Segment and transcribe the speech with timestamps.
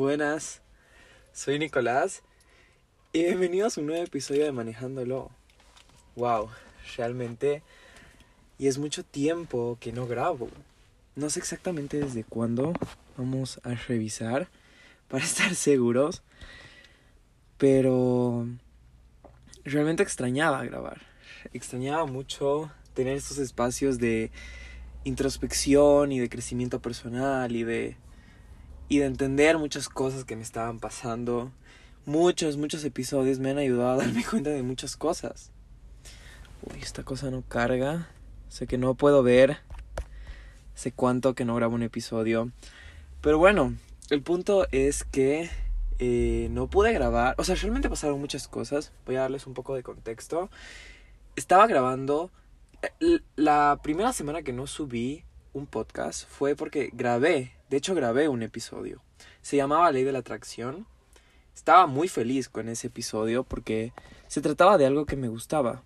[0.00, 0.62] Buenas,
[1.34, 2.22] soy Nicolás
[3.12, 5.30] y bienvenidos a un nuevo episodio de Manejándolo.
[6.16, 6.48] Wow,
[6.96, 7.62] realmente.
[8.56, 10.48] Y es mucho tiempo que no grabo.
[11.16, 12.72] No sé exactamente desde cuándo.
[13.18, 14.48] Vamos a revisar
[15.08, 16.22] para estar seguros.
[17.58, 18.46] Pero
[19.64, 21.02] realmente extrañaba grabar.
[21.52, 24.30] Extrañaba mucho tener estos espacios de
[25.04, 27.98] introspección y de crecimiento personal y de
[28.90, 31.52] y de entender muchas cosas que me estaban pasando.
[32.06, 35.52] Muchos, muchos episodios me han ayudado a darme cuenta de muchas cosas.
[36.62, 38.08] Uy, esta cosa no carga.
[38.48, 39.58] Sé que no puedo ver.
[40.74, 42.50] Sé cuánto que no grabo un episodio.
[43.20, 43.74] Pero bueno,
[44.10, 45.48] el punto es que
[46.00, 47.36] eh, no pude grabar.
[47.38, 48.90] O sea, realmente pasaron muchas cosas.
[49.06, 50.50] Voy a darles un poco de contexto.
[51.36, 52.32] Estaba grabando.
[52.82, 55.22] eh, La primera semana que no subí
[55.52, 59.00] un podcast fue porque grabé de hecho, grabé un episodio.
[59.42, 60.86] Se llamaba Ley de la Atracción.
[61.54, 63.92] Estaba muy feliz con ese episodio porque
[64.26, 65.84] se trataba de algo que me gustaba.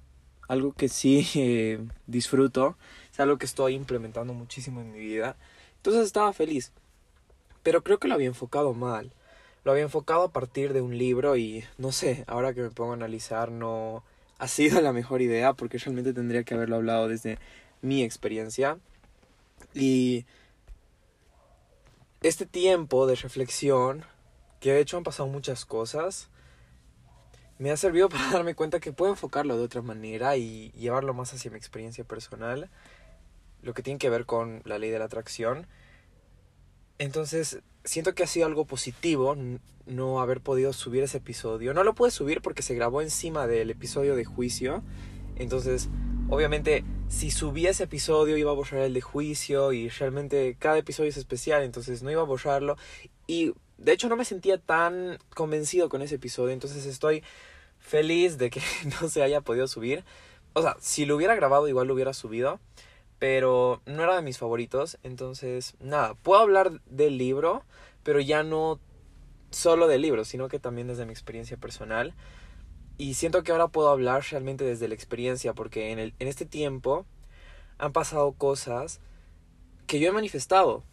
[0.49, 2.79] Algo que sí eh, disfruto.
[3.13, 5.37] Es algo que estoy implementando muchísimo en mi vida.
[5.77, 6.73] Entonces estaba feliz.
[7.63, 9.13] Pero creo que lo había enfocado mal.
[9.63, 12.93] Lo había enfocado a partir de un libro y no sé, ahora que me pongo
[12.93, 14.03] a analizar no
[14.39, 17.39] ha sido la mejor idea porque realmente tendría que haberlo hablado desde
[17.83, 18.79] mi experiencia.
[19.75, 20.25] Y
[22.25, 24.05] este tiempo de reflexión,
[24.59, 26.31] que de hecho han pasado muchas cosas,
[27.59, 31.35] me ha servido para darme cuenta que puedo enfocarlo de otra manera y llevarlo más
[31.35, 32.71] hacia mi experiencia personal,
[33.63, 35.67] lo que tiene que ver con la ley de la atracción.
[36.99, 39.37] Entonces, siento que ha sido algo positivo
[39.85, 41.75] no haber podido subir ese episodio.
[41.75, 44.83] No lo pude subir porque se grabó encima del episodio de juicio.
[45.37, 45.91] Entonces,
[46.29, 51.11] obviamente, si subía ese episodio iba a borrar el de juicio y realmente cada episodio
[51.11, 52.77] es especial, entonces no iba a borrarlo.
[53.27, 57.23] Y de hecho no me sentía tan convencido con ese episodio, entonces estoy
[57.79, 58.61] feliz de que
[59.01, 60.05] no se haya podido subir.
[60.55, 62.61] O sea, si lo hubiera grabado igual lo hubiera subido,
[63.19, 67.65] pero no era de mis favoritos, entonces nada, puedo hablar del libro,
[68.03, 68.81] pero ya no
[69.51, 72.15] solo del libro, sino que también desde mi experiencia personal.
[72.97, 76.47] Y siento que ahora puedo hablar realmente desde la experiencia, porque en, el, en este
[76.47, 77.07] tiempo
[77.79, 79.01] han pasado cosas
[79.87, 80.85] que yo he manifestado.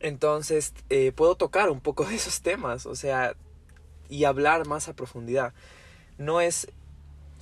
[0.00, 3.34] Entonces eh, puedo tocar un poco de esos temas, o sea,
[4.08, 5.54] y hablar más a profundidad.
[6.18, 6.68] No es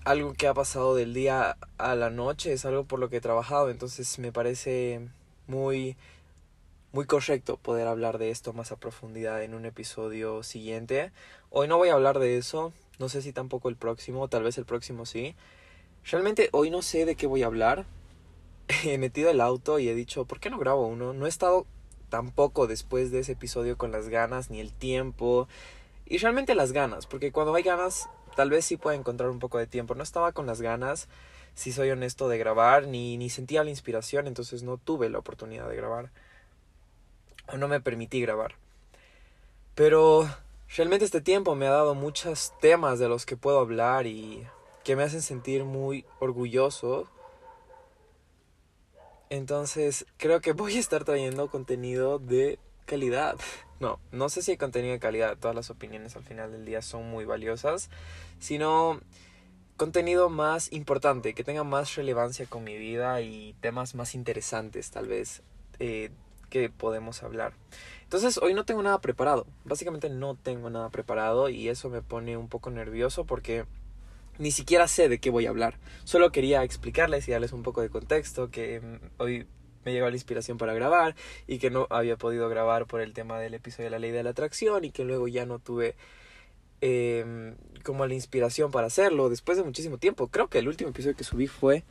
[0.04, 3.20] algo que ha pasado del día a la noche, es algo por lo que he
[3.20, 5.08] trabajado, entonces me parece
[5.46, 5.96] muy
[6.92, 11.10] muy correcto poder hablar de esto más a profundidad en un episodio siguiente.
[11.50, 14.58] Hoy no voy a hablar de eso, no sé si tampoco el próximo, tal vez
[14.58, 15.34] el próximo sí.
[16.04, 17.86] Realmente hoy no sé de qué voy a hablar.
[18.84, 21.12] He metido el auto y he dicho, ¿por qué no grabo uno?
[21.12, 21.66] No he estado
[22.08, 25.48] tampoco después de ese episodio con las ganas ni el tiempo.
[26.06, 29.58] Y realmente las ganas, porque cuando hay ganas, tal vez sí pueda encontrar un poco
[29.58, 29.94] de tiempo.
[29.94, 31.08] No estaba con las ganas,
[31.54, 35.68] si soy honesto, de grabar, ni, ni sentía la inspiración, entonces no tuve la oportunidad
[35.68, 36.10] de grabar.
[37.48, 38.56] O no me permití grabar.
[39.74, 40.28] Pero
[40.76, 44.44] Realmente este tiempo me ha dado muchos temas de los que puedo hablar y
[44.82, 47.08] que me hacen sentir muy orgulloso.
[49.30, 53.36] Entonces creo que voy a estar trayendo contenido de calidad.
[53.80, 56.80] No, no sé si hay contenido de calidad, todas las opiniones al final del día
[56.80, 57.90] son muy valiosas,
[58.38, 59.00] sino
[59.76, 65.08] contenido más importante, que tenga más relevancia con mi vida y temas más interesantes tal
[65.08, 65.42] vez
[65.80, 66.12] eh,
[66.48, 67.52] que podemos hablar.
[68.14, 72.36] Entonces hoy no tengo nada preparado, básicamente no tengo nada preparado y eso me pone
[72.36, 73.64] un poco nervioso porque
[74.38, 75.80] ni siquiera sé de qué voy a hablar.
[76.04, 78.80] Solo quería explicarles y darles un poco de contexto que
[79.16, 79.48] hoy
[79.84, 81.16] me llegó la inspiración para grabar
[81.48, 84.22] y que no había podido grabar por el tema del episodio de la ley de
[84.22, 85.96] la atracción y que luego ya no tuve
[86.82, 90.28] eh, como la inspiración para hacerlo después de muchísimo tiempo.
[90.28, 91.82] Creo que el último episodio que subí fue,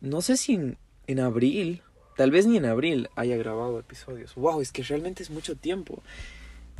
[0.00, 0.76] no sé si
[1.08, 1.82] en abril,
[2.20, 4.34] tal vez ni en abril haya grabado episodios.
[4.34, 6.02] Wow, es que realmente es mucho tiempo.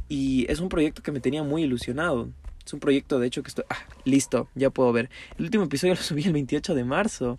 [0.07, 2.29] Y es un proyecto que me tenía muy ilusionado.
[2.63, 3.65] Es un proyecto, de hecho, que estoy...
[3.71, 5.09] Ah, listo, ya puedo ver.
[5.39, 7.39] El último episodio lo subí el 28 de marzo.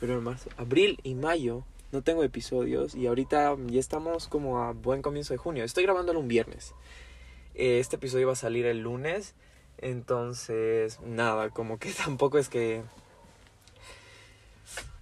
[0.00, 4.72] Pero en marzo, abril y mayo no tengo episodios y ahorita ya estamos como a
[4.72, 5.62] buen comienzo de junio.
[5.62, 6.72] Estoy grabándolo un viernes.
[7.52, 9.34] Este episodio va a salir el lunes.
[9.76, 12.80] Entonces, nada, como que tampoco es que...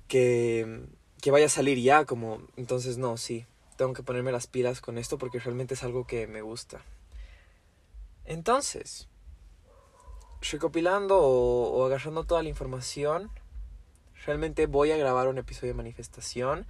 [0.08, 0.80] Que,
[1.20, 2.42] que vaya a salir ya, como...
[2.56, 3.46] Entonces, no, sí.
[3.76, 6.82] Tengo que ponerme las pilas con esto porque realmente es algo que me gusta.
[8.24, 9.08] Entonces,
[10.50, 13.30] recopilando o, o agarrando toda la información,
[14.26, 16.66] realmente voy a grabar un episodio de manifestación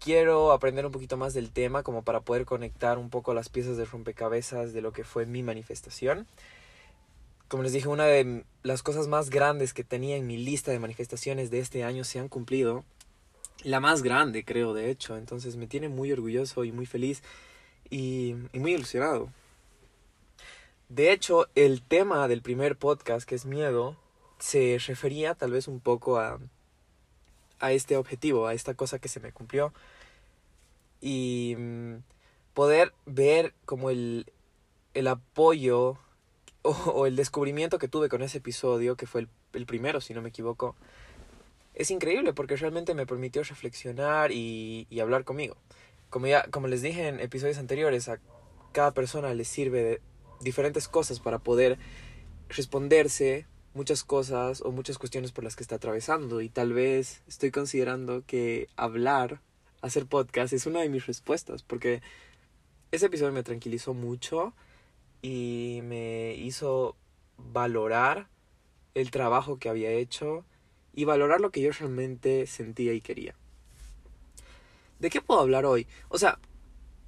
[0.00, 3.76] quiero aprender un poquito más del tema como para poder conectar un poco las piezas
[3.76, 6.26] de rompecabezas de lo que fue mi manifestación.
[7.48, 10.78] Como les dije, una de las cosas más grandes que tenía en mi lista de
[10.78, 12.84] manifestaciones de este año se han cumplido.
[13.64, 15.16] La más grande, creo, de hecho.
[15.16, 17.22] Entonces me tiene muy orgulloso y muy feliz
[17.90, 19.30] y, muy ilusionado.
[20.88, 23.96] De hecho, el tema del primer podcast, que es miedo,
[24.38, 26.38] se refería tal vez un poco a,
[27.60, 29.72] a este objetivo, a esta cosa que se me cumplió.
[31.00, 31.96] Y mm,
[32.54, 34.26] poder ver como el,
[34.94, 35.98] el apoyo
[36.62, 40.22] o, el descubrimiento que tuve con ese episodio, que fue el, el, primero, si no
[40.22, 40.76] me equivoco,
[41.74, 45.56] es increíble porque realmente me permitió reflexionar y, y hablar conmigo.
[46.08, 48.20] Como, ya, como les dije en episodios anteriores, a
[48.72, 50.00] cada persona le sirve de
[50.40, 51.78] diferentes cosas para poder
[52.48, 57.50] responderse muchas cosas o muchas cuestiones por las que está atravesando y tal vez estoy
[57.50, 59.40] considerando que hablar,
[59.80, 62.02] hacer podcast es una de mis respuestas porque
[62.90, 64.54] ese episodio me tranquilizó mucho
[65.22, 66.96] y me hizo
[67.36, 68.28] valorar
[68.94, 70.44] el trabajo que había hecho
[70.94, 73.34] y valorar lo que yo realmente sentía y quería.
[74.98, 75.86] ¿De qué puedo hablar hoy?
[76.08, 76.38] O sea,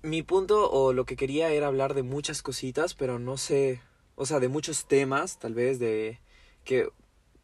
[0.03, 3.81] mi punto o lo que quería era hablar de muchas cositas, pero no sé,
[4.17, 6.19] o sea, de muchos temas, tal vez de
[6.65, 6.89] que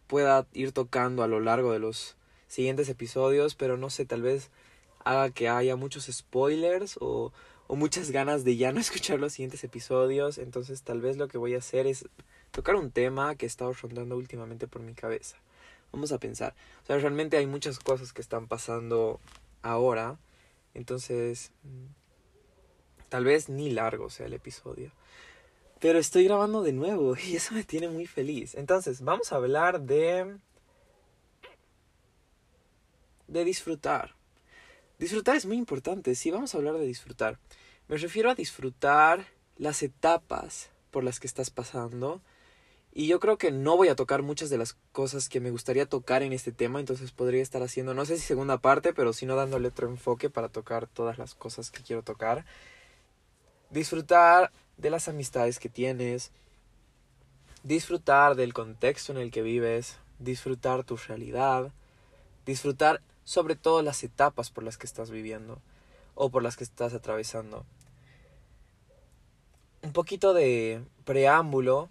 [0.07, 2.17] pueda ir tocando a lo largo de los
[2.49, 4.51] siguientes episodios, pero no sé, tal vez
[5.05, 7.33] haga que haya muchos spoilers o,
[7.67, 11.39] o muchas ganas de ya no escuchar los siguientes episodios, entonces tal vez lo que
[11.39, 12.07] voy a hacer es
[12.51, 15.37] tocar un tema que he estado rondando últimamente por mi cabeza.
[15.93, 16.55] Vamos a pensar.
[16.83, 19.21] O sea, realmente hay muchas cosas que están pasando
[19.63, 20.19] ahora.
[20.75, 21.87] Entonces, mm,
[23.09, 24.93] tal vez ni largo sea el episodio.
[25.81, 28.55] Pero estoy grabando de nuevo y eso me tiene muy feliz.
[28.55, 30.37] Entonces, vamos a hablar de...
[33.27, 34.15] de disfrutar.
[34.99, 37.39] Disfrutar es muy importante, sí, vamos a hablar de disfrutar.
[37.87, 39.27] Me refiero a disfrutar
[39.57, 42.21] las etapas por las que estás pasando.
[42.99, 45.87] Y yo creo que no voy a tocar muchas de las cosas que me gustaría
[45.87, 49.25] tocar en este tema, entonces podría estar haciendo, no sé si segunda parte, pero si
[49.25, 52.45] no dándole otro enfoque para tocar todas las cosas que quiero tocar.
[53.71, 56.33] Disfrutar de las amistades que tienes,
[57.63, 61.71] disfrutar del contexto en el que vives, disfrutar tu realidad,
[62.47, 65.61] disfrutar sobre todo las etapas por las que estás viviendo
[66.17, 67.65] o por las que estás atravesando.
[69.83, 71.91] Un poquito de preámbulo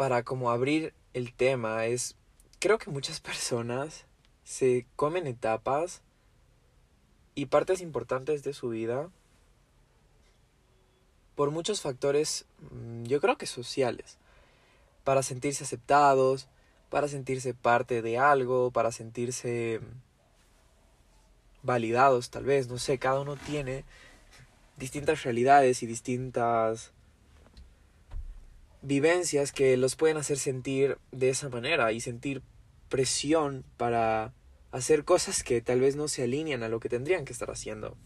[0.00, 2.16] para como abrir el tema es,
[2.58, 4.06] creo que muchas personas
[4.44, 6.00] se comen etapas
[7.34, 9.10] y partes importantes de su vida
[11.34, 14.16] por muchos factores, mm, yo creo que sociales,
[15.04, 16.48] para sentirse aceptados,
[16.88, 19.80] para sentirse parte de algo, para sentirse
[21.62, 23.84] validados tal vez, no sé, cada uno tiene
[24.78, 26.90] distintas realidades y distintas
[28.82, 32.42] vivencias que los pueden hacer sentir de esa manera y sentir
[32.88, 34.32] presión para
[34.72, 37.96] hacer cosas que tal vez no se alinean a lo que tendrían que estar haciendo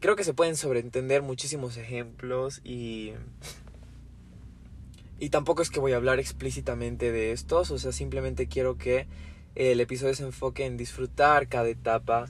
[0.00, 3.12] creo que se pueden sobreentender muchísimos ejemplos y
[5.18, 9.06] y tampoco es que voy a hablar explícitamente de estos, o sea, simplemente quiero que
[9.54, 12.26] el episodio se enfoque en disfrutar cada etapa.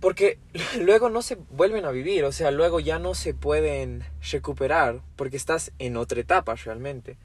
[0.00, 0.38] Porque
[0.80, 5.36] luego no se vuelven a vivir, o sea, luego ya no se pueden recuperar, porque
[5.36, 7.18] estás en otra etapa realmente.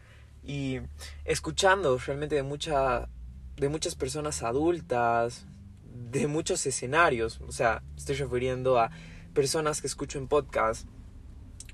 [0.43, 0.79] Y
[1.23, 3.07] escuchando realmente de, mucha,
[3.57, 5.45] de muchas personas adultas,
[6.11, 7.41] de muchos escenarios.
[7.47, 8.91] O sea, estoy refiriendo a
[9.33, 10.87] personas que escucho en podcast,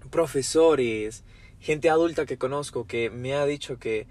[0.10, 1.24] profesores,
[1.60, 4.08] gente adulta que conozco que me ha dicho que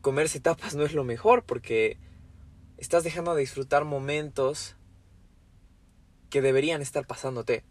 [0.00, 1.98] comerse tapas no es lo mejor porque
[2.78, 4.76] estás dejando de disfrutar momentos
[6.36, 7.64] que deberían estar pasándote.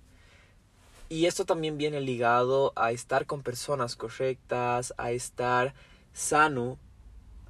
[1.07, 5.75] Y esto también viene ligado a estar con personas correctas, a estar
[6.13, 6.79] sano,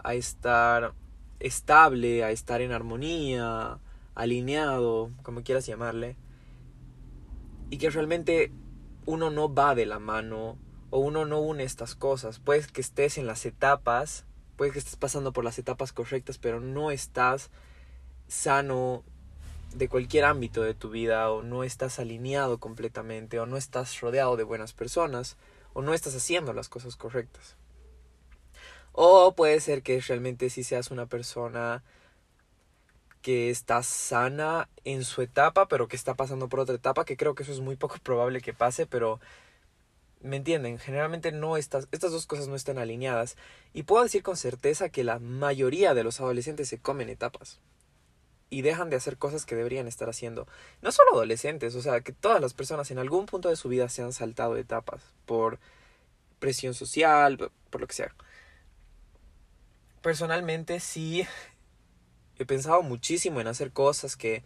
[0.04, 0.94] a estar
[1.40, 3.80] estable, a estar en armonía,
[4.14, 6.18] alineado, como quieras llamarle,
[7.70, 8.52] y que realmente
[9.06, 10.58] uno no va de la mano
[10.90, 12.40] o uno no une estas cosas.
[12.40, 14.26] Puedes que estés en las etapas,
[14.58, 17.52] puede que estés pasando por las etapas correctas, pero no estás
[18.28, 19.06] sano
[19.76, 24.38] de cualquier ámbito de tu vida o no estás alineado completamente o no estás rodeado
[24.38, 25.38] de buenas personas
[25.74, 27.58] o no estás haciendo las cosas correctas.
[28.94, 31.84] O puede ser que realmente sí seas una persona
[33.22, 37.36] que está sana en su etapa, pero que está pasando por otra etapa, que creo
[37.36, 39.20] que eso es muy poco probable que pase, pero
[40.22, 43.36] me entienden, generalmente no estas, estas dos cosas no están alineadas.
[43.74, 47.60] Y puedo decir con certeza que la mayoría de los adolescentes se comen etapas.
[48.56, 50.48] Y dejan de hacer cosas que deberían estar haciendo.
[50.82, 53.90] No solo adolescentes, o sea, que todas las personas en algún punto de su vida
[53.90, 55.60] se han saltado etapas por
[56.40, 58.16] presión social, por lo que sea.
[60.02, 61.28] Personalmente sí
[62.40, 64.42] he pensado muchísimo en hacer cosas que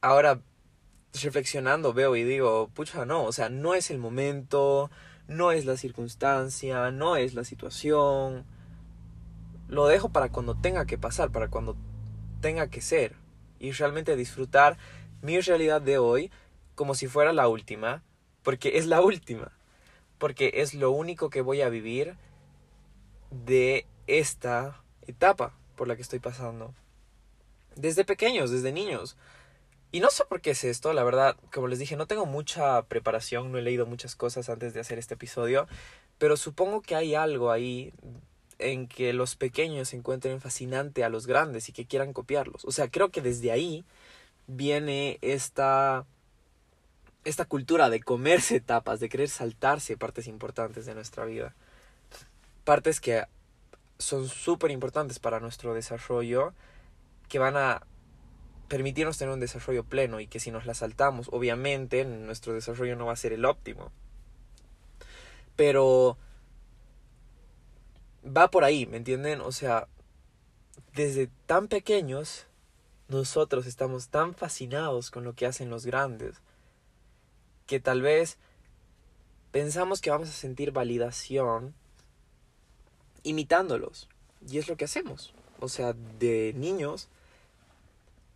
[0.00, 0.40] ahora
[1.24, 4.92] reflexionando veo y digo, pucha, no, o sea, no es el momento,
[5.26, 8.44] no es la circunstancia, no es la situación.
[9.66, 11.76] Lo dejo para cuando tenga que pasar, para cuando
[12.44, 13.16] tenga que ser.
[13.58, 14.76] Y realmente disfrutar
[15.22, 16.30] mi realidad de hoy
[16.74, 18.02] como si fuera la última,
[18.42, 19.50] porque es la última,
[20.18, 22.18] porque es lo único que voy a vivir
[23.30, 26.74] de esta etapa por la que estoy pasando.
[27.76, 29.16] Desde pequeños, desde niños.
[29.90, 32.82] Y no sé por qué es esto, la verdad, como les dije, no tengo mucha
[32.82, 35.66] preparación, no he leído muchas cosas antes de hacer este episodio,
[36.18, 37.94] pero supongo que hay algo ahí
[38.64, 42.64] en que los pequeños encuentren fascinante a los grandes y que quieran copiarlos.
[42.64, 43.84] O sea, creo que desde ahí
[44.46, 46.06] viene esta
[47.24, 51.54] esta cultura de comerse etapas, de querer saltarse partes importantes de nuestra vida.
[52.64, 53.24] Partes que
[53.98, 56.52] son súper importantes para nuestro desarrollo,
[57.28, 57.86] que van a
[58.68, 63.06] permitirnos tener un desarrollo pleno y que si nos la saltamos, obviamente nuestro desarrollo no
[63.06, 63.90] va a ser el óptimo.
[65.56, 66.18] Pero
[68.24, 69.40] va por ahí, ¿me entienden?
[69.40, 69.88] O sea,
[70.94, 72.46] desde tan pequeños
[73.08, 76.40] nosotros estamos tan fascinados con lo que hacen los grandes
[77.66, 78.38] que tal vez
[79.50, 81.74] pensamos que vamos a sentir validación
[83.22, 84.08] imitándolos.
[84.46, 85.32] Y es lo que hacemos.
[85.60, 87.08] O sea, de niños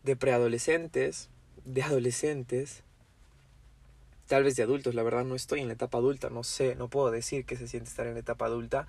[0.03, 1.29] de preadolescentes,
[1.65, 2.83] de adolescentes,
[4.27, 4.95] tal vez de adultos.
[4.95, 7.69] La verdad no estoy en la etapa adulta, no sé, no puedo decir qué se
[7.69, 8.87] siente estar en la etapa adulta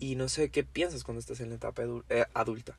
[0.00, 2.76] y no sé qué piensas cuando estás en la etapa eh, adulta.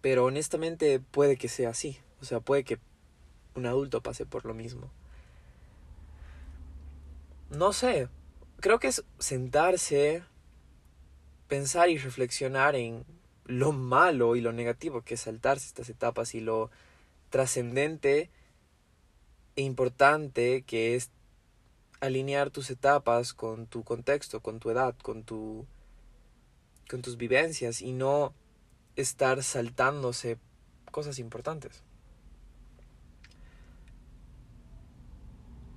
[0.00, 2.78] Pero honestamente puede que sea así, o sea, puede que
[3.54, 4.90] un adulto pase por lo mismo.
[7.50, 8.08] No sé,
[8.60, 10.22] creo que es sentarse,
[11.48, 13.04] pensar y reflexionar en
[13.44, 16.70] lo malo y lo negativo que es saltarse estas etapas y lo
[17.30, 18.30] trascendente
[19.56, 21.10] e importante que es
[22.02, 25.66] alinear tus etapas con tu contexto, con tu edad, con tu
[26.90, 28.34] con tus vivencias y no
[28.96, 30.36] estar saltándose
[30.90, 31.84] cosas importantes.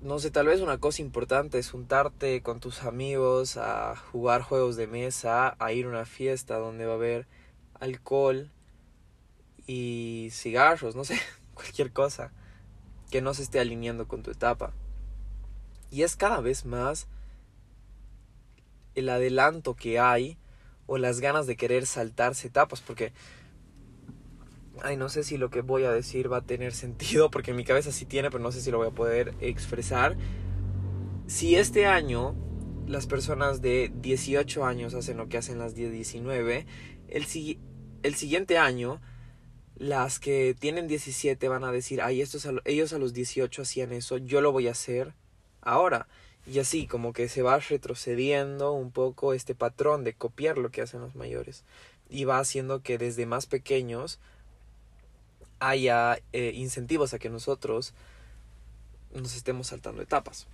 [0.01, 4.75] No sé, tal vez una cosa importante es juntarte con tus amigos a jugar juegos
[4.75, 7.27] de mesa, a ir a una fiesta donde va a haber
[7.79, 8.51] alcohol
[9.67, 11.19] y cigarros, no sé,
[11.53, 12.31] cualquier cosa
[13.11, 14.73] que no se esté alineando con tu etapa.
[15.95, 17.07] Y es cada vez más
[18.95, 20.37] el adelanto que hay
[20.87, 23.13] o las ganas de querer saltarse etapas, porque,
[24.83, 27.57] ay, no sé si lo que voy a decir va a tener sentido, porque en
[27.57, 30.17] mi cabeza sí tiene, pero no sé si lo voy a poder expresar.
[31.27, 32.35] Si este año
[32.85, 36.65] las personas de 18 años hacen lo que hacen las de 19,
[37.07, 37.25] el,
[38.03, 38.99] el siguiente año,
[39.77, 44.17] las que tienen 17 van a decir, ay, estos ellos a los 18 hacían eso,
[44.17, 45.13] yo lo voy a hacer
[45.65, 46.07] ahora.
[46.47, 50.81] Y así, como que se va retrocediendo un poco este patrón de copiar lo que
[50.81, 51.63] hacen los mayores.
[52.09, 54.19] Y va haciendo que desde más pequeños
[55.59, 57.93] haya eh, incentivos a que nosotros
[59.13, 60.47] nos estemos saltando etapas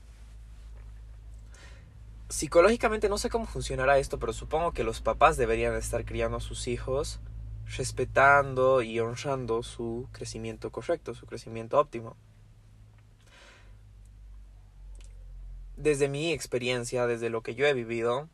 [2.31, 6.41] psicológicamente no sé cómo funcionará esto, pero supongo que los papás deberían estar criando a
[6.41, 7.19] sus hijos
[7.77, 12.15] respetando y honrando su crecimiento correcto, su crecimiento óptimo.
[15.81, 18.29] Desde mi experiencia, desde lo que yo he vivido,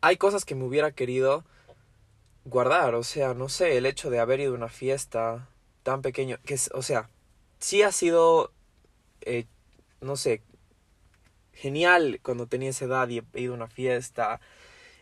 [0.00, 1.44] hay cosas que me hubiera querido
[2.44, 5.48] guardar, o sea, no sé, el hecho de haber ido a una fiesta
[5.82, 7.10] tan pequeño, que es, o sea,
[7.60, 8.52] sí ha sido,
[9.20, 9.46] eh,
[10.00, 10.42] no sé,
[11.52, 14.40] genial cuando tenía esa edad y he ido a una fiesta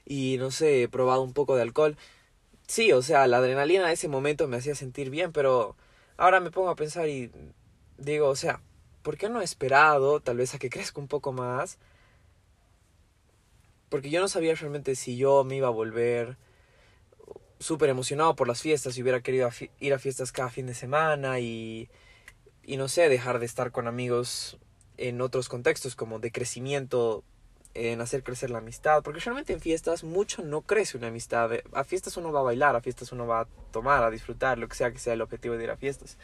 [0.04, 1.96] y no sé, he probado un poco de alcohol.
[2.66, 5.76] Sí, o sea, la adrenalina de ese momento me hacía sentir bien, pero
[6.16, 7.30] ahora me pongo a pensar y
[7.98, 8.60] digo, o sea,
[9.06, 11.78] ¿por qué no he esperado tal vez a que crezca un poco más?
[13.88, 16.36] Porque yo no sabía realmente si yo me iba a volver
[17.60, 19.48] súper emocionado por las fiestas y hubiera querido
[19.78, 21.88] ir a fiestas cada fin de semana y,
[22.64, 24.58] y no sé, dejar de estar con amigos
[24.96, 27.22] en otros contextos como de crecimiento
[27.74, 31.50] en hacer crecer la amistad, porque realmente en fiestas mucho no crece una amistad.
[31.72, 34.66] A fiestas uno va a bailar, a fiestas uno va a tomar, a disfrutar, lo
[34.66, 36.18] que sea que sea el objetivo de ir a fiestas.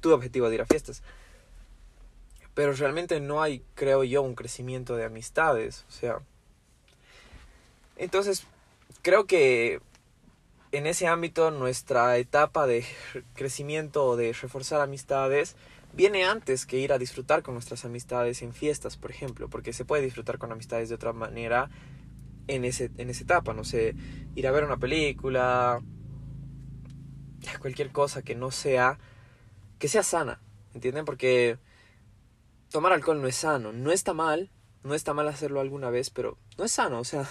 [0.00, 1.02] Tu objetivo de ir a fiestas.
[2.58, 5.84] Pero realmente no hay, creo yo, un crecimiento de amistades.
[5.86, 6.18] O sea.
[7.96, 8.48] Entonces,
[9.00, 9.80] creo que
[10.72, 12.84] en ese ámbito nuestra etapa de
[13.36, 15.54] crecimiento o de reforzar amistades
[15.92, 19.84] viene antes que ir a disfrutar con nuestras amistades en fiestas, por ejemplo, porque se
[19.84, 21.70] puede disfrutar con amistades de otra manera
[22.48, 23.94] en, ese, en esa etapa, no sé,
[24.34, 25.80] ir a ver una película,
[27.60, 28.98] cualquier cosa que no sea,
[29.78, 30.40] que sea sana,
[30.74, 31.04] ¿entienden?
[31.04, 31.58] Porque
[32.70, 34.50] tomar alcohol no es sano, no está mal,
[34.82, 37.28] no está mal hacerlo alguna vez, pero no es sano, o sea,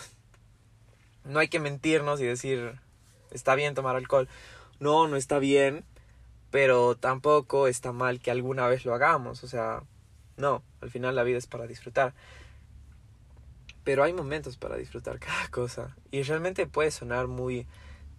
[1.24, 2.79] no hay que mentirnos y decir,
[3.32, 4.27] está bien tomar alcohol.
[4.79, 5.86] No, no está bien,
[6.51, 9.84] pero tampoco está mal que alguna vez lo hagamos, o sea,
[10.38, 12.13] no, al final la vida es para disfrutar.
[13.84, 17.67] Pero hay momentos para disfrutar cada cosa y realmente puede sonar muy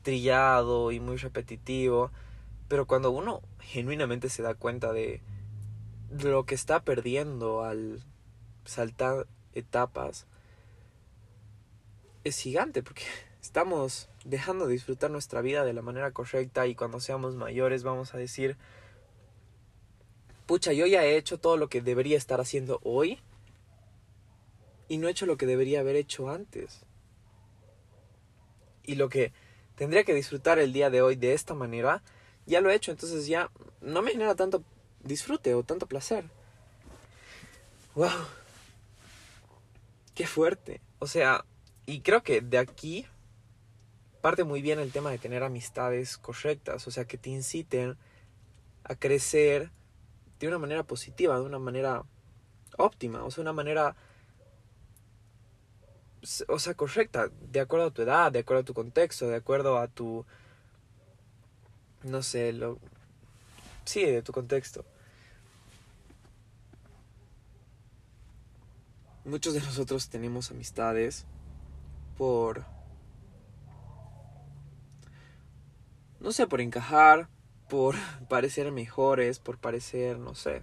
[0.03, 2.11] trillado y muy repetitivo,
[2.69, 5.23] pero cuando uno genuinamente se da cuenta de
[6.11, 8.03] lo que está perdiendo al
[8.65, 10.27] saltar etapas,
[12.25, 13.05] es gigante porque
[13.43, 18.15] estamos dejando de disfrutar nuestra vida de la manera correcta y cuando seamos mayores vamos
[18.15, 18.57] a decir,
[20.47, 23.21] pucha, yo ya he hecho todo lo que debería estar haciendo hoy
[24.89, 26.85] y no he hecho lo que debería haber hecho antes.
[28.83, 29.33] Y lo que
[29.75, 32.03] tendría que disfrutar el día de hoy de esta manera,
[32.47, 33.51] ya lo he hecho, entonces ya
[33.83, 34.65] no me genera tanto
[35.03, 36.25] disfrute o tanto placer.
[37.95, 38.11] ¡Wow!
[40.15, 40.81] ¡Qué fuerte!
[40.99, 41.45] O sea,
[41.87, 43.07] y creo que de aquí
[44.21, 47.97] parte muy bien el tema de tener amistades correctas, o sea, que te inciten
[48.85, 49.71] a crecer
[50.39, 52.05] de una manera positiva, de una manera
[52.77, 53.97] óptima, o sea, una manera,
[56.49, 59.79] o sea, correcta, de acuerdo a tu edad, de acuerdo a tu contexto, de acuerdo
[59.79, 60.25] a tu,
[62.03, 62.79] no sé, lo,
[63.89, 64.85] sí, de tu contexto.
[69.25, 71.27] Muchos de nosotros tenemos amistades
[72.17, 72.65] por
[76.21, 77.29] no sé, por encajar,
[77.69, 77.95] por
[78.29, 80.63] parecer mejores, por parecer, no sé,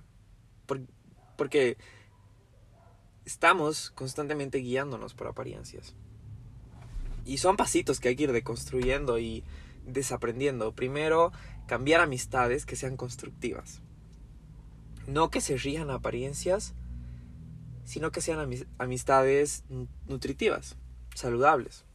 [1.38, 1.78] porque
[3.26, 5.96] estamos constantemente guiándonos por apariencias.
[7.26, 9.44] Y son pasitos que hay que ir deconstruyendo y
[9.86, 10.74] desaprendiendo.
[10.74, 11.32] Primero,
[11.68, 13.82] cambiar amistades que sean constructivas.
[15.08, 16.74] No que se ríjan apariencias,
[17.84, 19.64] sino que sean amistades
[20.08, 20.76] nutritivas,
[21.14, 21.86] saludables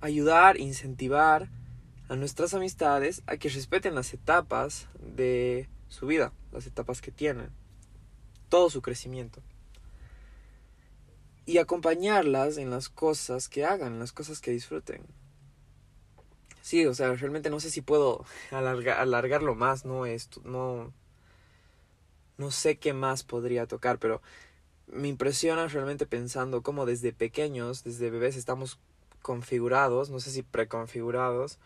[0.00, 1.48] ayudar, incentivar
[2.08, 7.50] a nuestras amistades a que respeten las etapas de su vida, las etapas que tienen,
[8.48, 9.42] todo su crecimiento.
[11.44, 15.02] Y acompañarlas en las cosas que hagan, en las cosas que disfruten.
[16.66, 20.92] Sí, o sea, realmente no sé si puedo alargarlo más, no, Esto, no,
[22.38, 24.20] no sé qué más podría tocar, pero
[24.88, 28.80] me impresiona realmente pensando cómo desde pequeños, desde bebés, estamos
[29.22, 31.60] configurados, no sé si preconfigurados,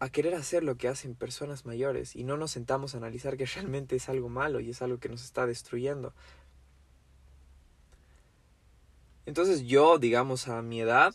[0.00, 3.44] a querer hacer lo que hacen personas mayores y no nos sentamos a analizar que
[3.54, 6.14] realmente es algo malo y es algo que nos está destruyendo.
[9.26, 11.14] Entonces yo, digamos, a mi edad,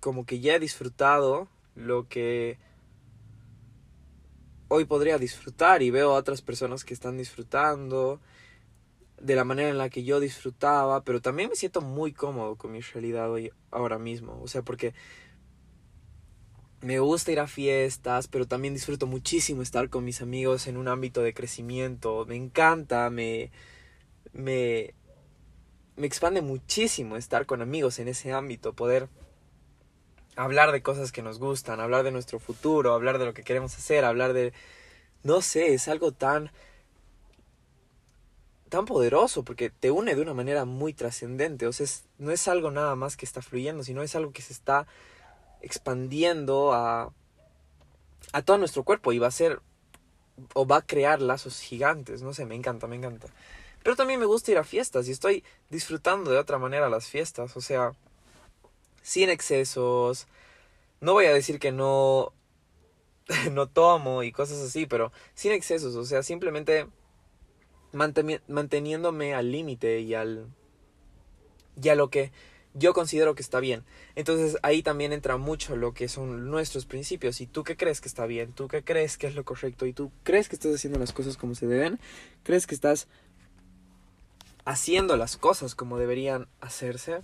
[0.00, 2.58] como que ya he disfrutado lo que
[4.68, 8.20] hoy podría disfrutar y veo a otras personas que están disfrutando
[9.20, 12.72] de la manera en la que yo disfrutaba, pero también me siento muy cómodo con
[12.72, 14.40] mi realidad hoy, ahora mismo.
[14.42, 14.94] O sea, porque
[16.80, 20.86] me gusta ir a fiestas, pero también disfruto muchísimo estar con mis amigos en un
[20.86, 22.24] ámbito de crecimiento.
[22.26, 23.50] Me encanta, me,
[24.32, 24.94] me,
[25.96, 29.08] me expande muchísimo estar con amigos en ese ámbito, poder
[30.38, 33.76] hablar de cosas que nos gustan, hablar de nuestro futuro, hablar de lo que queremos
[33.76, 34.52] hacer, hablar de...
[35.24, 36.52] No sé, es algo tan
[38.68, 41.66] tan poderoso porque te une de una manera muy trascendente.
[41.66, 41.86] O sea,
[42.18, 44.86] no es algo nada más que está fluyendo, sino es algo que se está
[45.60, 47.12] expandiendo a,
[48.32, 49.60] a todo nuestro cuerpo y va a ser
[50.54, 52.22] o va a crear lazos gigantes.
[52.22, 53.26] No sé, me encanta, me encanta.
[53.82, 57.56] Pero también me gusta ir a fiestas y estoy disfrutando de otra manera las fiestas.
[57.56, 57.92] O sea,
[59.02, 60.26] sin excesos.
[61.00, 62.32] No voy a decir que no
[63.52, 66.86] no tomo y cosas así, pero sin excesos, o sea, simplemente
[67.92, 70.46] manteniéndome al límite y al
[71.80, 72.32] y a lo que
[72.74, 73.84] yo considero que está bien.
[74.14, 77.40] Entonces ahí también entra mucho lo que son nuestros principios.
[77.40, 79.92] Y tú qué crees que está bien, tú qué crees que es lo correcto y
[79.92, 81.98] tú crees que estás haciendo las cosas como se deben,
[82.42, 83.08] crees que estás
[84.64, 87.22] haciendo las cosas como deberían hacerse.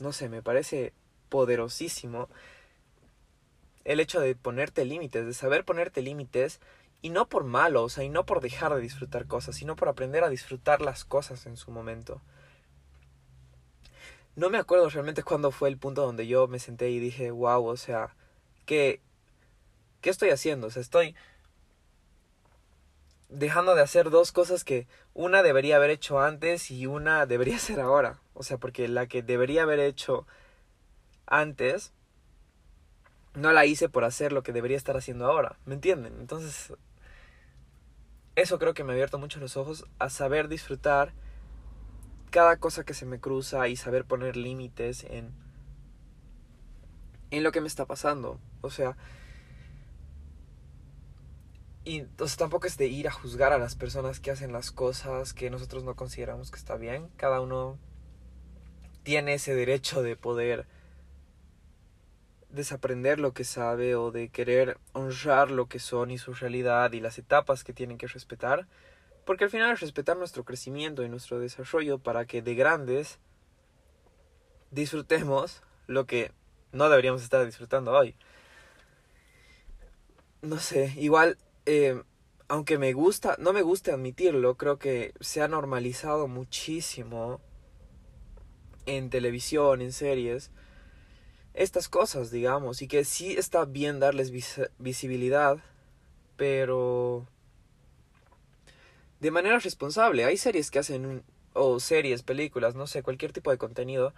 [0.00, 0.92] No sé, me parece
[1.30, 2.28] poderosísimo
[3.84, 6.60] el hecho de ponerte límites, de saber ponerte límites
[7.02, 9.88] y no por malo, o sea, y no por dejar de disfrutar cosas, sino por
[9.88, 12.20] aprender a disfrutar las cosas en su momento.
[14.36, 17.64] no me acuerdo realmente cuándo fue el punto donde yo me senté y dije, wow,
[17.66, 18.14] o sea,
[18.66, 19.00] ¿qué,
[20.00, 20.68] qué estoy haciendo?
[20.68, 21.14] O sea, estoy
[23.30, 27.80] dejando de hacer dos cosas que una debería haber hecho antes y una debería hacer
[27.80, 28.20] ahora.
[28.34, 30.26] O sea, porque la que debería haber hecho
[31.30, 31.94] antes
[33.34, 35.58] no la hice por hacer lo que debería estar haciendo ahora.
[35.64, 36.16] ¿Me entienden?
[36.20, 36.74] Entonces,
[38.36, 41.14] eso creo que me ha abierto mucho los ojos a saber disfrutar
[42.30, 45.32] cada cosa que se me cruza y saber poner límites en
[47.30, 48.40] en lo que me está pasando.
[48.60, 48.96] O sea,
[51.84, 55.32] y entonces tampoco es de ir a juzgar a las personas que hacen las cosas
[55.32, 57.08] que nosotros no consideramos que está bien.
[57.16, 57.78] Cada uno
[59.02, 60.66] tiene ese derecho de poder
[62.52, 67.00] desaprender lo que sabe o de querer honrar lo que son y su realidad y
[67.00, 68.66] las etapas que tienen que respetar.
[69.24, 73.18] Porque al final es respetar nuestro crecimiento y nuestro desarrollo para que de grandes
[74.70, 76.32] disfrutemos lo que
[76.72, 78.16] no deberíamos estar disfrutando hoy.
[80.42, 81.36] No sé, igual
[81.66, 82.02] eh,
[82.50, 87.40] aunque me gusta, no me gusta admitirlo, creo que se ha normalizado muchísimo
[88.86, 90.50] en televisión, en series,
[91.54, 94.30] estas cosas, digamos, y que sí está bien darles
[94.78, 95.58] visibilidad,
[96.36, 97.26] pero
[99.20, 100.24] de manera responsable.
[100.24, 104.14] Hay series que hacen, o series, películas, no sé, cualquier tipo de contenido,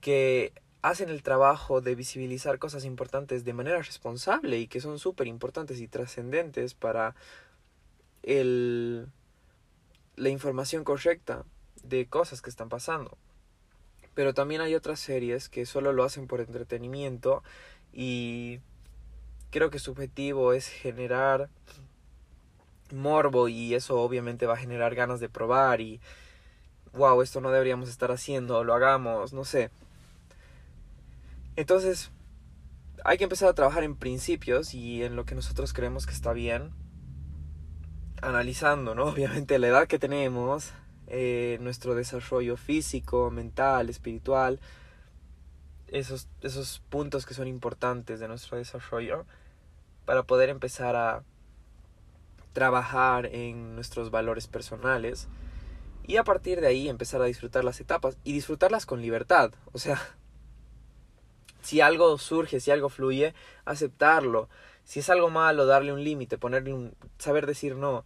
[0.00, 5.26] que hacen el trabajo de visibilizar cosas importantes de manera responsable y que son súper
[5.26, 7.14] importantes y trascendentes para
[8.22, 9.06] el,
[10.16, 11.44] la información correcta
[11.82, 13.16] de cosas que están pasando.
[14.14, 17.42] Pero también hay otras series que solo lo hacen por entretenimiento
[17.92, 18.60] y
[19.50, 21.48] creo que su objetivo es generar
[22.92, 26.00] morbo y eso obviamente va a generar ganas de probar y
[26.92, 29.70] wow, esto no deberíamos estar haciendo, lo hagamos, no sé.
[31.56, 32.10] Entonces,
[33.04, 36.32] hay que empezar a trabajar en principios y en lo que nosotros creemos que está
[36.32, 36.72] bien,
[38.22, 39.04] analizando, ¿no?
[39.12, 40.72] Obviamente la edad que tenemos,
[41.06, 44.60] eh, nuestro desarrollo físico, mental, espiritual,
[45.88, 49.26] esos, esos puntos que son importantes de nuestro desarrollo,
[50.04, 51.22] para poder empezar a
[52.52, 55.28] trabajar en nuestros valores personales
[56.06, 59.52] y a partir de ahí empezar a disfrutar las etapas y disfrutarlas con libertad.
[59.72, 60.00] O sea,
[61.62, 64.48] si algo surge, si algo fluye, aceptarlo.
[64.84, 68.04] Si es algo malo, darle un límite, ponerle un saber decir no.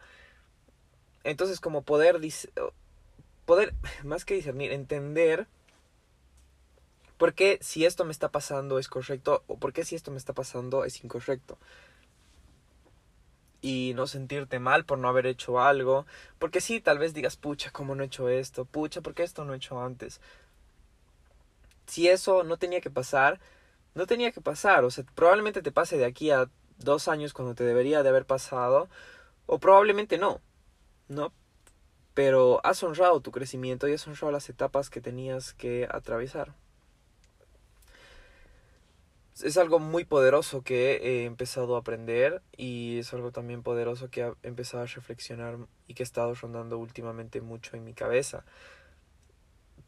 [1.25, 2.21] Entonces, como poder
[3.49, 5.49] poder más que discernir, entender
[7.17, 10.19] por qué si esto me está pasando es correcto o por qué si esto me
[10.19, 11.59] está pasando es incorrecto.
[13.61, 16.07] Y no sentirte mal por no haber hecho algo.
[16.39, 18.65] Porque sí, tal vez digas, pucha, ¿cómo no he hecho esto?
[18.65, 20.21] Pucha, ¿por qué esto no he hecho antes?
[21.89, 23.41] si eso no tenía que pasar,
[23.95, 24.85] no tenía que pasar.
[24.85, 28.27] O sea, probablemente te pase de aquí a dos años cuando te debería de haber
[28.27, 28.89] pasado,
[29.47, 30.41] o probablemente no,
[31.09, 31.33] ¿no?
[32.19, 36.53] Pero has honrado tu crecimiento y has honrado las etapas que tenías que atravesar.
[39.41, 44.33] Es algo muy poderoso que he empezado a aprender y es algo también poderoso que
[44.43, 48.45] he empezado a reflexionar y que he estado rondando últimamente mucho en mi cabeza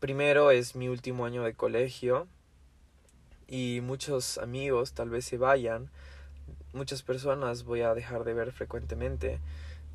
[0.01, 2.27] primero es mi último año de colegio
[3.47, 5.91] y muchos amigos tal vez se vayan,
[6.73, 9.41] muchas personas voy a dejar de ver frecuentemente,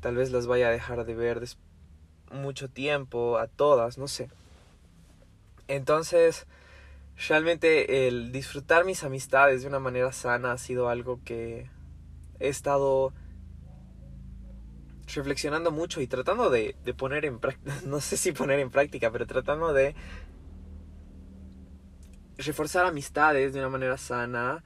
[0.00, 1.40] tal vez las vaya a dejar de ver
[2.30, 4.30] mucho tiempo, a todas, no sé.
[5.68, 6.46] Entonces,
[7.28, 11.68] realmente el disfrutar mis amistades de una manera sana ha sido algo que
[12.38, 13.12] he estado
[15.14, 19.10] reflexionando mucho y tratando de, de poner en práctica, no sé si poner en práctica,
[19.10, 19.94] pero tratando de
[22.38, 24.62] reforzar amistades de una manera sana,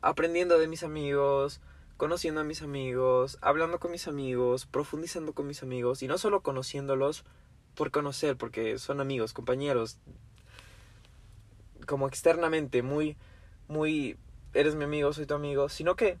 [0.00, 1.60] aprendiendo de mis amigos,
[1.96, 6.42] conociendo a mis amigos, hablando con mis amigos, profundizando con mis amigos y no solo
[6.42, 7.24] conociéndolos
[7.74, 9.98] por conocer, porque son amigos, compañeros,
[11.86, 13.16] como externamente, muy,
[13.68, 14.16] muy,
[14.52, 16.18] eres mi amigo, soy tu amigo, sino que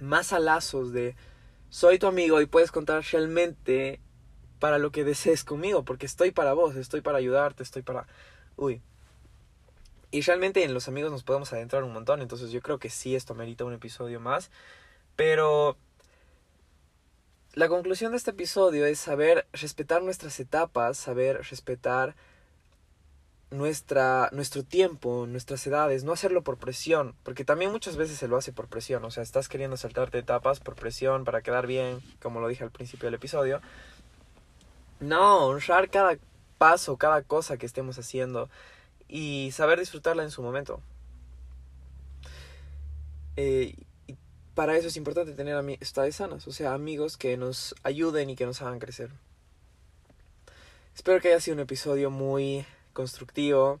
[0.00, 1.16] más a lazos de
[1.68, 4.00] soy tu amigo y puedes contar realmente
[4.58, 8.06] para lo que desees conmigo, porque estoy para vos, estoy para ayudarte, estoy para...
[8.56, 8.82] Uy.
[10.16, 13.14] Y realmente en los amigos nos podemos adentrar un montón, entonces yo creo que sí,
[13.14, 14.50] esto merita un episodio más.
[15.14, 15.76] Pero
[17.52, 22.16] la conclusión de este episodio es saber respetar nuestras etapas, saber respetar
[23.50, 28.38] nuestra, nuestro tiempo, nuestras edades, no hacerlo por presión, porque también muchas veces se lo
[28.38, 32.40] hace por presión, o sea, estás queriendo saltarte etapas por presión para quedar bien, como
[32.40, 33.60] lo dije al principio del episodio.
[34.98, 36.16] No, honrar cada
[36.56, 38.48] paso, cada cosa que estemos haciendo
[39.08, 40.80] y saber disfrutarla en su momento.
[43.36, 43.74] Eh,
[44.06, 44.16] y
[44.54, 48.46] para eso es importante tener amistades sanas, o sea, amigos que nos ayuden y que
[48.46, 49.10] nos hagan crecer.
[50.94, 52.64] Espero que haya sido un episodio muy
[52.94, 53.80] constructivo,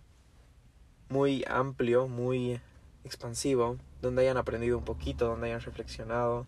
[1.08, 2.60] muy amplio, muy
[3.04, 6.46] expansivo, donde hayan aprendido un poquito, donde hayan reflexionado.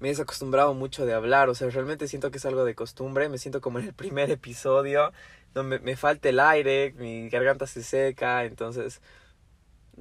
[0.00, 3.28] Me he desacostumbrado mucho de hablar, o sea, realmente siento que es algo de costumbre,
[3.28, 5.12] me siento como en el primer episodio,
[5.54, 9.00] donde me falta el aire, mi garganta se seca, entonces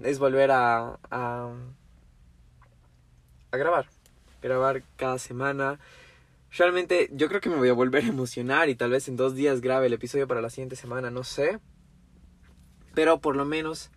[0.03, 1.53] es volver a, a,
[3.51, 3.87] a grabar,
[4.41, 5.79] grabar cada semana.
[6.57, 9.35] Realmente yo creo que me voy a volver a emocionar y tal vez en dos
[9.35, 11.59] días grabe el episodio para la siguiente semana, no sé.
[12.93, 13.91] Pero por lo menos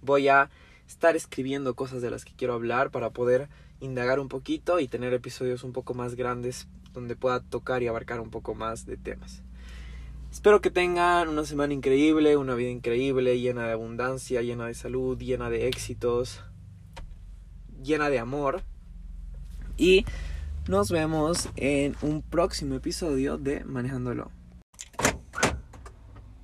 [0.00, 0.50] voy a
[0.86, 3.48] estar escribiendo cosas de las que quiero hablar para poder
[3.84, 8.20] indagar un poquito y tener episodios un poco más grandes donde pueda tocar y abarcar
[8.20, 9.42] un poco más de temas.
[10.30, 15.16] Espero que tengan una semana increíble, una vida increíble, llena de abundancia, llena de salud,
[15.16, 16.42] llena de éxitos,
[17.82, 18.62] llena de amor.
[19.76, 20.04] Y
[20.68, 24.32] nos vemos en un próximo episodio de Manejándolo.